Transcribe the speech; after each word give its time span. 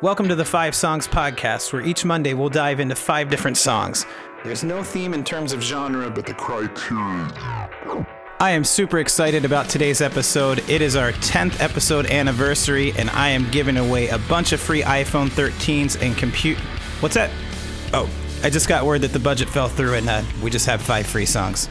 Welcome 0.00 0.28
to 0.28 0.36
the 0.36 0.44
Five 0.44 0.76
Songs 0.76 1.08
Podcast, 1.08 1.72
where 1.72 1.82
each 1.82 2.04
Monday 2.04 2.32
we'll 2.32 2.50
dive 2.50 2.78
into 2.78 2.94
five 2.94 3.28
different 3.28 3.56
songs. 3.56 4.06
There's 4.44 4.62
no 4.62 4.84
theme 4.84 5.12
in 5.12 5.24
terms 5.24 5.52
of 5.52 5.60
genre, 5.60 6.08
but 6.08 6.24
the 6.24 6.34
criteria. 6.34 8.06
I 8.38 8.50
am 8.50 8.62
super 8.62 9.00
excited 9.00 9.44
about 9.44 9.68
today's 9.68 10.00
episode. 10.00 10.60
It 10.70 10.82
is 10.82 10.94
our 10.94 11.10
10th 11.10 11.60
episode 11.60 12.06
anniversary, 12.06 12.92
and 12.96 13.10
I 13.10 13.30
am 13.30 13.50
giving 13.50 13.76
away 13.76 14.06
a 14.06 14.18
bunch 14.18 14.52
of 14.52 14.60
free 14.60 14.82
iPhone 14.82 15.30
13s 15.30 16.00
and 16.00 16.16
compute. 16.16 16.58
What's 17.00 17.16
that? 17.16 17.32
Oh, 17.92 18.08
I 18.44 18.50
just 18.50 18.68
got 18.68 18.86
word 18.86 19.00
that 19.00 19.12
the 19.12 19.18
budget 19.18 19.48
fell 19.48 19.68
through 19.68 19.94
and 19.94 20.08
uh, 20.08 20.22
we 20.40 20.50
just 20.52 20.66
have 20.66 20.80
five 20.80 21.08
free 21.08 21.26
songs. 21.26 21.68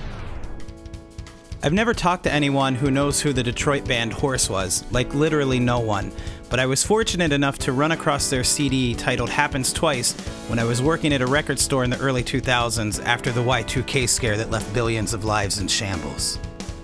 I've 1.64 1.74
never 1.74 1.94
talked 1.94 2.24
to 2.26 2.32
anyone 2.32 2.76
who 2.76 2.92
knows 2.92 3.20
who 3.20 3.34
the 3.34 3.42
Detroit 3.42 3.88
band 3.88 4.14
Hoarse 4.14 4.50
was, 4.50 4.84
like 4.92 5.14
literally 5.16 5.60
no 5.60 5.80
one 5.80 6.12
but 6.50 6.60
I 6.60 6.66
was 6.66 6.84
fortunate 6.84 7.32
enough 7.32 7.58
to 7.60 7.72
run 7.72 7.92
across 7.92 8.30
their 8.30 8.44
CD 8.44 8.96
titled 8.96 9.30
Happens 9.30 9.74
Twice 9.74 10.14
when 10.48 10.60
I 10.60 10.64
was 10.64 10.82
working 10.82 11.14
at 11.14 11.22
a 11.22 11.28
record 11.28 11.60
store 11.60 11.84
in 11.84 11.90
the 11.90 12.00
early 12.00 12.24
2000s 12.24 13.04
after 13.04 13.32
the 13.32 13.44
Y2K 13.44 14.08
scare 14.08 14.38
that 14.38 14.50
left 14.50 14.74
billions 14.74 15.14
of 15.14 15.26
lives 15.26 15.60
in 15.60 15.68
shambles. 15.68 16.40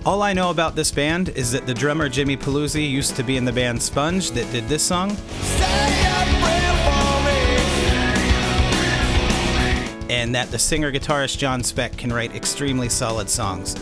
All 0.06 0.22
I 0.22 0.34
know 0.34 0.50
about 0.50 0.76
this 0.76 0.92
band 0.92 1.30
is 1.30 1.52
that 1.54 1.66
the 1.66 1.74
drummer 1.74 2.10
Jimmy 2.10 2.36
Paluzzi 2.36 2.90
used 2.90 3.16
to 3.16 3.24
be 3.24 3.38
in 3.38 3.46
the 3.46 3.54
band 3.54 3.82
Sponge 3.82 4.32
that 4.32 4.52
did 4.52 4.68
this 4.68 4.84
song. 4.84 5.12
And 10.10 10.36
that 10.36 10.52
the 10.52 10.60
singer 10.60 10.92
guitarist 10.92 11.38
Jon 11.38 11.64
Speck 11.64 11.96
can 11.98 12.12
write 12.12 12.36
extremely 12.36 12.90
solid 12.90 13.30
songs. 13.30 13.76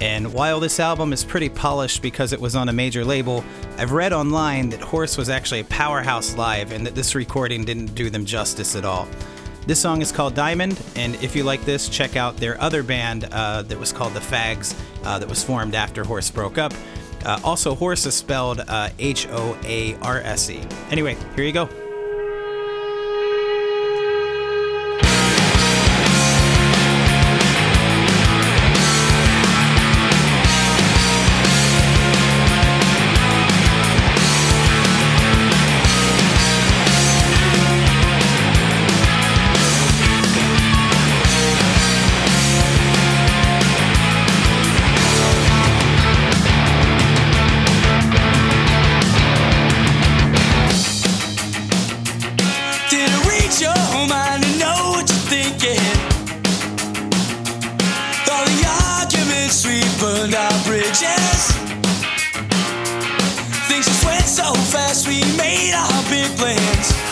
And 0.00 0.32
while 0.32 0.60
this 0.60 0.78
album 0.78 1.12
is 1.12 1.24
pretty 1.24 1.48
polished 1.48 2.02
because 2.02 2.32
it 2.32 2.40
was 2.40 2.54
on 2.54 2.68
a 2.68 2.72
major 2.72 3.04
label, 3.04 3.44
I've 3.76 3.92
read 3.92 4.12
online 4.12 4.70
that 4.70 4.80
Hoarse 4.80 5.16
was 5.16 5.28
actually 5.28 5.60
a 5.60 5.64
powerhouse 5.64 6.36
live 6.36 6.72
and 6.72 6.86
that 6.86 6.94
this 6.94 7.14
recording 7.14 7.64
didn't 7.64 7.94
do 7.94 8.08
them 8.08 8.24
justice 8.24 8.76
at 8.76 8.84
all. 8.84 9.08
This 9.66 9.80
song 9.80 10.00
is 10.00 10.12
called 10.12 10.34
Diamond, 10.34 10.80
and 10.96 11.14
if 11.16 11.36
you 11.36 11.44
like 11.44 11.62
this, 11.66 11.90
check 11.90 12.16
out 12.16 12.36
their 12.38 12.58
other 12.58 12.82
band 12.82 13.24
uh, 13.32 13.62
that 13.62 13.78
was 13.78 13.92
called 13.92 14.14
The 14.14 14.20
Fags 14.20 14.74
uh, 15.04 15.18
that 15.18 15.28
was 15.28 15.44
formed 15.44 15.74
after 15.74 16.04
Hoarse 16.04 16.30
broke 16.30 16.56
up. 16.56 16.72
Uh, 17.24 17.38
also, 17.44 17.74
Hoarse 17.74 18.06
is 18.06 18.14
spelled 18.14 18.60
uh, 18.66 18.88
H 18.98 19.26
O 19.28 19.58
A 19.64 19.94
R 19.96 20.20
S 20.20 20.48
E. 20.48 20.62
Anyway, 20.90 21.18
here 21.34 21.44
you 21.44 21.52
go. 21.52 21.68
Strange 66.48 67.07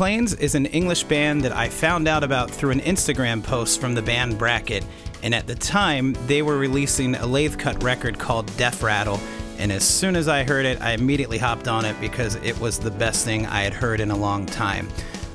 Planes 0.00 0.32
is 0.32 0.54
an 0.54 0.64
English 0.64 1.02
band 1.04 1.42
that 1.42 1.52
I 1.52 1.68
found 1.68 2.08
out 2.08 2.24
about 2.24 2.50
through 2.50 2.70
an 2.70 2.80
Instagram 2.80 3.44
post 3.44 3.82
from 3.82 3.92
the 3.92 4.00
band 4.00 4.38
Bracket, 4.38 4.82
and 5.22 5.34
at 5.34 5.46
the 5.46 5.54
time 5.54 6.14
they 6.26 6.40
were 6.40 6.56
releasing 6.56 7.14
a 7.16 7.26
lathe 7.26 7.58
cut 7.58 7.82
record 7.82 8.18
called 8.18 8.46
Death 8.56 8.82
Rattle. 8.82 9.20
And 9.58 9.70
as 9.70 9.86
soon 9.86 10.16
as 10.16 10.26
I 10.26 10.42
heard 10.42 10.64
it, 10.64 10.80
I 10.80 10.92
immediately 10.92 11.36
hopped 11.36 11.68
on 11.68 11.84
it 11.84 12.00
because 12.00 12.36
it 12.36 12.58
was 12.58 12.78
the 12.78 12.90
best 12.90 13.26
thing 13.26 13.44
I 13.44 13.60
had 13.60 13.74
heard 13.74 14.00
in 14.00 14.10
a 14.10 14.16
long 14.16 14.46
time. 14.46 14.88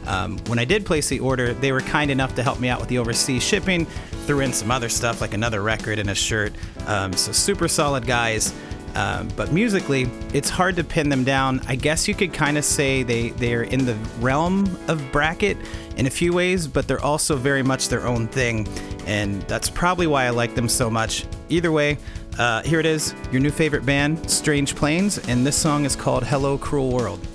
Um, 0.07 0.39
when 0.47 0.57
I 0.57 0.65
did 0.65 0.83
place 0.83 1.09
the 1.09 1.19
order, 1.19 1.53
they 1.53 1.71
were 1.71 1.81
kind 1.81 2.09
enough 2.09 2.33
to 2.33 2.41
help 2.41 2.59
me 2.59 2.67
out 2.67 2.79
with 2.79 2.89
the 2.89 2.97
overseas 2.97 3.43
shipping, 3.43 3.85
threw 4.25 4.39
in 4.39 4.51
some 4.51 4.71
other 4.71 4.89
stuff 4.89 5.21
like 5.21 5.35
another 5.35 5.61
record 5.61 5.99
and 5.99 6.09
a 6.09 6.15
shirt. 6.15 6.53
Um, 6.87 7.13
so, 7.13 7.31
super 7.31 7.67
solid 7.67 8.07
guys. 8.07 8.51
Um, 8.95 9.27
but 9.35 9.51
musically, 9.51 10.09
it's 10.33 10.49
hard 10.49 10.77
to 10.77 10.83
pin 10.83 11.09
them 11.09 11.23
down. 11.23 11.61
I 11.67 11.75
guess 11.75 12.07
you 12.07 12.15
could 12.15 12.33
kind 12.33 12.57
of 12.57 12.63
say 12.63 13.03
they, 13.03 13.29
they're 13.31 13.63
in 13.63 13.85
the 13.85 13.95
realm 14.19 14.65
of 14.87 15.11
bracket 15.11 15.57
in 15.97 16.07
a 16.07 16.09
few 16.09 16.33
ways, 16.33 16.65
but 16.67 16.87
they're 16.87 17.03
also 17.03 17.35
very 17.35 17.61
much 17.61 17.89
their 17.89 18.07
own 18.07 18.27
thing. 18.27 18.67
And 19.05 19.41
that's 19.43 19.69
probably 19.69 20.07
why 20.07 20.25
I 20.25 20.29
like 20.29 20.55
them 20.55 20.69
so 20.69 20.89
much. 20.89 21.25
Either 21.49 21.71
way, 21.71 21.97
uh, 22.39 22.63
here 22.63 22.79
it 22.79 22.85
is 22.85 23.13
your 23.31 23.41
new 23.41 23.51
favorite 23.51 23.85
band, 23.85 24.29
Strange 24.29 24.75
Planes, 24.75 25.17
and 25.27 25.45
this 25.45 25.57
song 25.57 25.85
is 25.85 25.95
called 25.95 26.23
Hello 26.23 26.57
Cruel 26.57 26.91
World. 26.91 27.25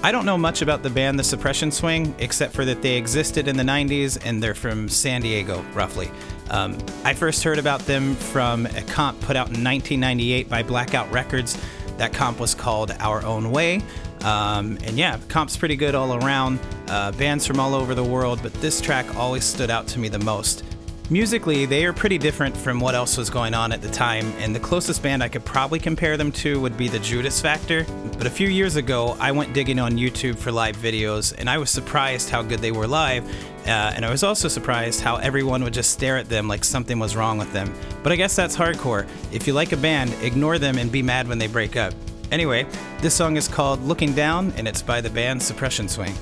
I 0.00 0.12
don't 0.12 0.24
know 0.24 0.38
much 0.38 0.62
about 0.62 0.84
the 0.84 0.90
band 0.90 1.18
The 1.18 1.24
Suppression 1.24 1.72
Swing, 1.72 2.14
except 2.20 2.54
for 2.54 2.64
that 2.64 2.82
they 2.82 2.96
existed 2.96 3.48
in 3.48 3.56
the 3.56 3.64
90s 3.64 4.16
and 4.24 4.40
they're 4.40 4.54
from 4.54 4.88
San 4.88 5.22
Diego, 5.22 5.64
roughly. 5.74 6.08
Um, 6.50 6.78
I 7.04 7.14
first 7.14 7.42
heard 7.42 7.58
about 7.58 7.80
them 7.80 8.14
from 8.14 8.66
a 8.66 8.82
comp 8.82 9.20
put 9.20 9.34
out 9.34 9.48
in 9.48 9.64
1998 9.64 10.48
by 10.48 10.62
Blackout 10.62 11.10
Records. 11.10 11.60
That 11.96 12.12
comp 12.12 12.38
was 12.38 12.54
called 12.54 12.92
Our 13.00 13.24
Own 13.24 13.50
Way. 13.50 13.82
Um, 14.22 14.78
and 14.84 14.96
yeah, 14.96 15.18
comp's 15.26 15.56
pretty 15.56 15.74
good 15.74 15.96
all 15.96 16.14
around. 16.24 16.60
Uh, 16.86 17.10
bands 17.12 17.44
from 17.44 17.58
all 17.58 17.74
over 17.74 17.96
the 17.96 18.04
world, 18.04 18.38
but 18.40 18.54
this 18.54 18.80
track 18.80 19.16
always 19.16 19.42
stood 19.42 19.68
out 19.68 19.88
to 19.88 19.98
me 19.98 20.08
the 20.08 20.20
most. 20.20 20.62
Musically, 21.10 21.64
they 21.64 21.86
are 21.86 21.94
pretty 21.94 22.18
different 22.18 22.54
from 22.54 22.80
what 22.80 22.94
else 22.94 23.16
was 23.16 23.30
going 23.30 23.54
on 23.54 23.72
at 23.72 23.80
the 23.80 23.88
time, 23.88 24.30
and 24.40 24.54
the 24.54 24.60
closest 24.60 25.02
band 25.02 25.22
I 25.22 25.28
could 25.30 25.42
probably 25.42 25.78
compare 25.78 26.18
them 26.18 26.30
to 26.32 26.60
would 26.60 26.76
be 26.76 26.86
the 26.86 26.98
Judas 26.98 27.40
Factor. 27.40 27.86
But 28.18 28.26
a 28.26 28.30
few 28.30 28.48
years 28.48 28.76
ago, 28.76 29.16
I 29.18 29.32
went 29.32 29.54
digging 29.54 29.78
on 29.78 29.92
YouTube 29.92 30.36
for 30.36 30.52
live 30.52 30.76
videos, 30.76 31.34
and 31.38 31.48
I 31.48 31.56
was 31.56 31.70
surprised 31.70 32.28
how 32.28 32.42
good 32.42 32.58
they 32.58 32.72
were 32.72 32.86
live, 32.86 33.24
uh, 33.66 33.70
and 33.96 34.04
I 34.04 34.10
was 34.10 34.22
also 34.22 34.48
surprised 34.48 35.00
how 35.00 35.16
everyone 35.16 35.64
would 35.64 35.72
just 35.72 35.92
stare 35.92 36.18
at 36.18 36.28
them 36.28 36.46
like 36.46 36.62
something 36.62 36.98
was 36.98 37.16
wrong 37.16 37.38
with 37.38 37.54
them. 37.54 37.72
But 38.02 38.12
I 38.12 38.16
guess 38.16 38.36
that's 38.36 38.54
hardcore. 38.54 39.08
If 39.32 39.46
you 39.46 39.54
like 39.54 39.72
a 39.72 39.78
band, 39.78 40.12
ignore 40.20 40.58
them 40.58 40.76
and 40.76 40.92
be 40.92 41.00
mad 41.00 41.26
when 41.26 41.38
they 41.38 41.46
break 41.46 41.74
up. 41.74 41.94
Anyway, 42.30 42.66
this 43.00 43.14
song 43.14 43.38
is 43.38 43.48
called 43.48 43.80
Looking 43.82 44.12
Down, 44.12 44.52
and 44.58 44.68
it's 44.68 44.82
by 44.82 45.00
the 45.00 45.08
band 45.08 45.42
Suppression 45.42 45.88
Swing. 45.88 46.14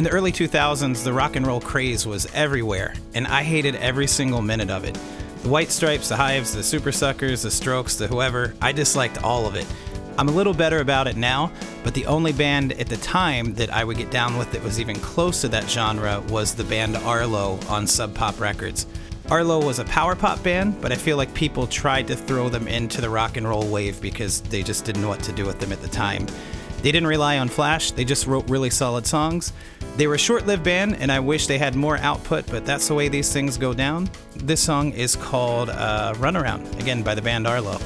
In 0.00 0.04
the 0.04 0.12
early 0.12 0.32
2000s, 0.32 1.04
the 1.04 1.12
rock 1.12 1.36
and 1.36 1.46
roll 1.46 1.60
craze 1.60 2.06
was 2.06 2.26
everywhere, 2.32 2.94
and 3.12 3.26
I 3.26 3.42
hated 3.42 3.74
every 3.74 4.06
single 4.06 4.40
minute 4.40 4.70
of 4.70 4.84
it. 4.84 4.98
The 5.42 5.50
White 5.50 5.70
Stripes, 5.70 6.08
the 6.08 6.16
Hives, 6.16 6.54
the 6.54 6.62
Super 6.62 6.90
Suckers, 6.90 7.42
the 7.42 7.50
Strokes, 7.50 7.96
the 7.96 8.06
whoever, 8.06 8.54
I 8.62 8.72
disliked 8.72 9.22
all 9.22 9.46
of 9.46 9.56
it. 9.56 9.66
I'm 10.16 10.30
a 10.30 10.32
little 10.32 10.54
better 10.54 10.80
about 10.80 11.06
it 11.06 11.18
now, 11.18 11.52
but 11.84 11.92
the 11.92 12.06
only 12.06 12.32
band 12.32 12.72
at 12.80 12.88
the 12.88 12.96
time 12.96 13.52
that 13.56 13.68
I 13.68 13.84
would 13.84 13.98
get 13.98 14.10
down 14.10 14.38
with 14.38 14.50
that 14.52 14.62
was 14.62 14.80
even 14.80 14.96
close 14.96 15.42
to 15.42 15.48
that 15.48 15.68
genre 15.68 16.20
was 16.30 16.54
the 16.54 16.64
band 16.64 16.96
Arlo 16.96 17.58
on 17.68 17.86
Sub 17.86 18.14
Pop 18.14 18.40
Records. 18.40 18.86
Arlo 19.30 19.62
was 19.62 19.80
a 19.80 19.84
power 19.84 20.16
pop 20.16 20.42
band, 20.42 20.80
but 20.80 20.92
I 20.92 20.96
feel 20.96 21.18
like 21.18 21.34
people 21.34 21.66
tried 21.66 22.06
to 22.06 22.16
throw 22.16 22.48
them 22.48 22.68
into 22.68 23.02
the 23.02 23.10
rock 23.10 23.36
and 23.36 23.46
roll 23.46 23.66
wave 23.66 24.00
because 24.00 24.40
they 24.40 24.62
just 24.62 24.86
didn't 24.86 25.02
know 25.02 25.08
what 25.08 25.22
to 25.24 25.32
do 25.32 25.44
with 25.44 25.60
them 25.60 25.72
at 25.72 25.82
the 25.82 25.88
time. 25.88 26.26
They 26.82 26.92
didn't 26.92 27.08
rely 27.08 27.36
on 27.36 27.48
flash, 27.48 27.90
they 27.90 28.06
just 28.06 28.26
wrote 28.26 28.48
really 28.48 28.70
solid 28.70 29.06
songs. 29.06 29.52
They 29.96 30.06
were 30.06 30.14
a 30.14 30.18
short 30.18 30.46
lived 30.46 30.64
band, 30.64 30.96
and 30.96 31.12
I 31.12 31.20
wish 31.20 31.46
they 31.46 31.58
had 31.58 31.74
more 31.74 31.98
output, 31.98 32.46
but 32.46 32.64
that's 32.64 32.88
the 32.88 32.94
way 32.94 33.08
these 33.08 33.32
things 33.32 33.58
go 33.58 33.74
down. 33.74 34.08
This 34.36 34.60
song 34.60 34.92
is 34.92 35.16
called 35.16 35.68
uh, 35.68 36.14
Runaround, 36.16 36.80
again 36.80 37.02
by 37.02 37.14
the 37.14 37.22
band 37.22 37.46
Arlo. 37.46 37.78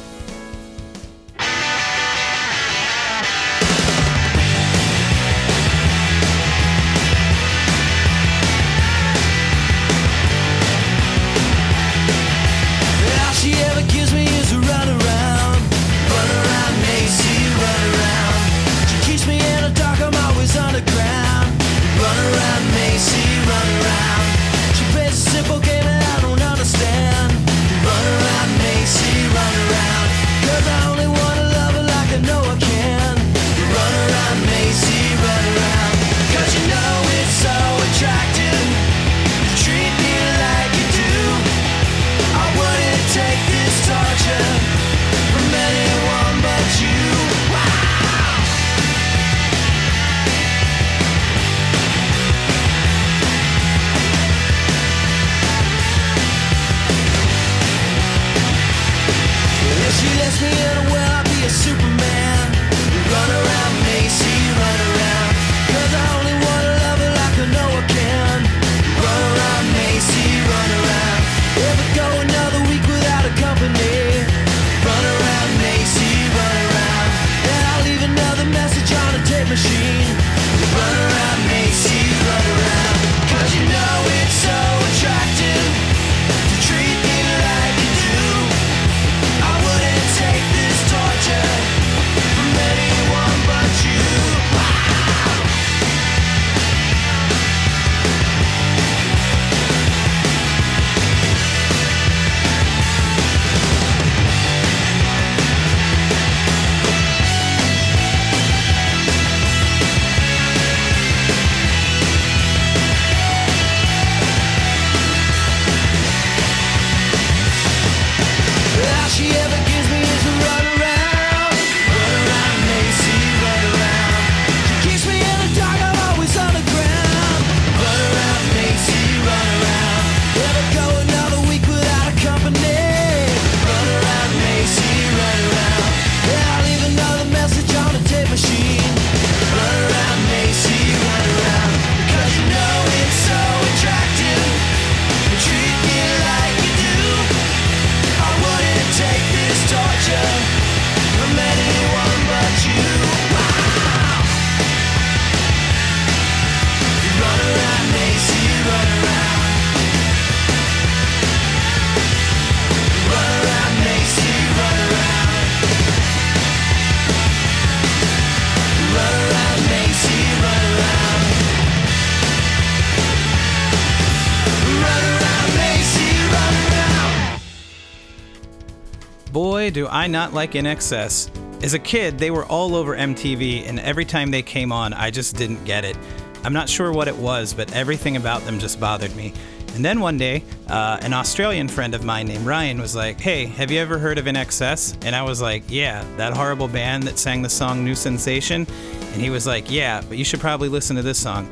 Boy, 179.35 179.73
do 179.73 179.89
I 179.89 180.07
not 180.07 180.33
like 180.33 180.53
INXS. 180.53 181.29
As 181.65 181.75
a 181.75 181.79
kid, 181.81 182.19
they 182.19 182.31
were 182.31 182.45
all 182.45 182.77
over 182.77 182.97
MTV, 182.97 183.69
and 183.69 183.81
every 183.81 184.05
time 184.05 184.31
they 184.31 184.43
came 184.43 184.71
on, 184.71 184.93
I 184.93 185.11
just 185.11 185.35
didn't 185.35 185.65
get 185.65 185.85
it. 185.85 185.99
I'm 186.45 186.53
not 186.53 186.69
sure 186.69 186.93
what 186.93 187.09
it 187.09 187.17
was, 187.17 187.53
but 187.53 187.73
everything 187.73 188.15
about 188.15 188.43
them 188.43 188.61
just 188.61 188.79
bothered 188.79 189.17
me. 189.17 189.33
And 189.75 189.85
then 189.85 189.99
one 189.99 190.19
day, 190.19 190.45
uh, 190.69 190.99
an 191.01 191.13
Australian 191.13 191.67
friend 191.67 191.97
of 191.97 192.05
mine 192.05 192.29
named 192.29 192.47
Ryan 192.47 192.81
was 192.81 192.95
like, 192.95 193.19
Hey, 193.19 193.47
have 193.47 193.73
you 193.73 193.81
ever 193.81 193.99
heard 193.99 194.19
of 194.19 194.27
INXS? 194.27 195.05
And 195.05 195.17
I 195.17 195.23
was 195.23 195.43
like, 195.43 195.65
Yeah, 195.67 196.05
that 196.17 196.33
horrible 196.33 196.69
band 196.69 197.03
that 197.03 197.19
sang 197.19 197.43
the 197.43 197.51
song 197.51 197.83
New 197.83 197.97
Sensation. 197.97 198.69
And 199.15 199.21
he 199.21 199.31
was 199.31 199.49
like, 199.49 199.69
Yeah, 199.69 200.01
but 200.09 200.17
you 200.17 200.25
should 200.25 200.39
probably 200.39 200.69
listen 200.69 200.95
to 200.95 201.03
this 201.03 201.19
song. 201.19 201.51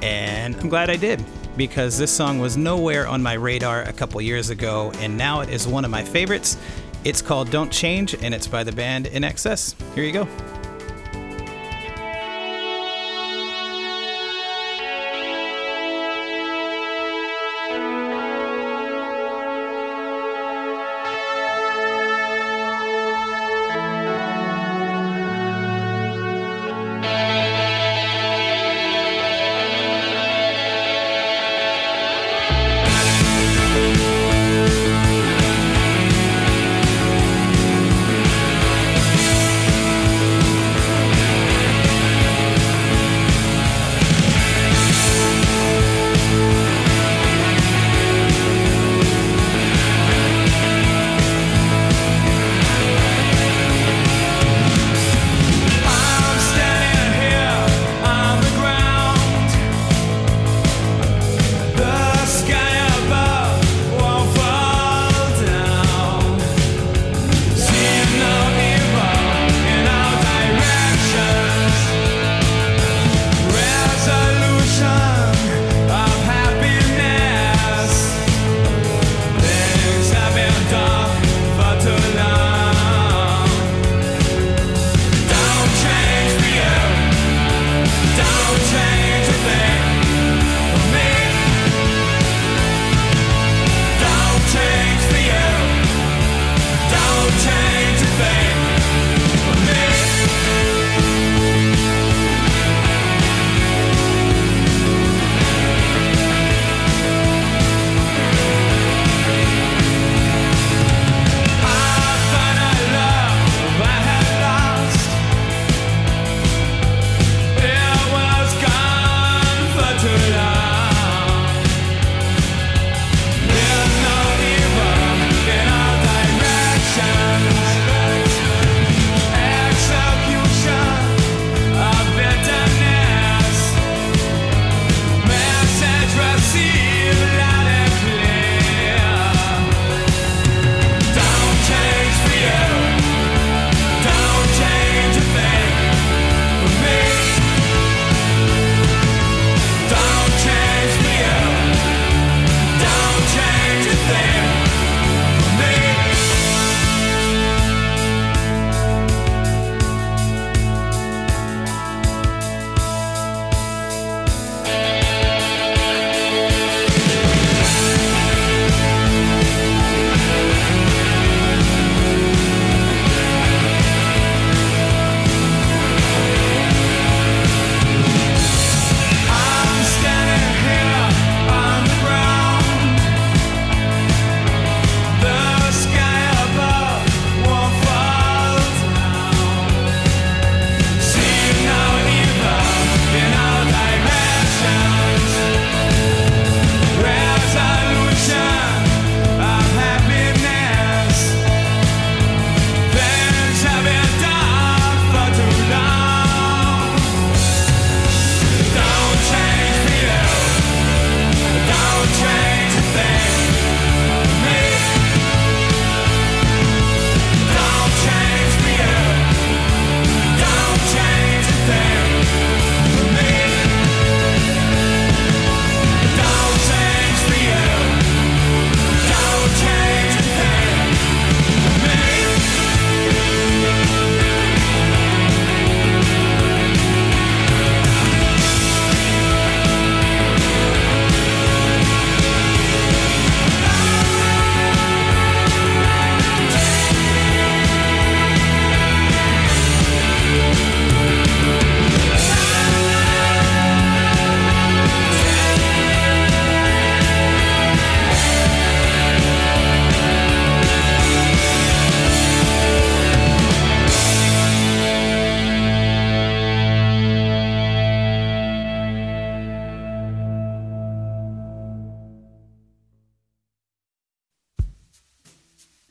And 0.00 0.54
I'm 0.54 0.68
glad 0.68 0.90
I 0.90 0.96
did 0.96 1.24
because 1.56 1.98
this 1.98 2.14
song 2.14 2.38
was 2.38 2.56
nowhere 2.56 3.08
on 3.08 3.22
my 3.22 3.32
radar 3.32 3.82
a 3.82 3.92
couple 3.92 4.20
years 4.20 4.50
ago, 4.50 4.92
and 4.96 5.16
now 5.16 5.40
it 5.40 5.48
is 5.48 5.66
one 5.66 5.84
of 5.84 5.90
my 5.90 6.04
favorites. 6.04 6.56
It's 7.06 7.22
called 7.22 7.52
Don't 7.52 7.70
Change, 7.70 8.14
and 8.14 8.34
it's 8.34 8.48
by 8.48 8.64
the 8.64 8.72
band 8.72 9.06
INXS. 9.06 9.76
Here 9.94 10.02
you 10.02 10.10
go. 10.10 10.24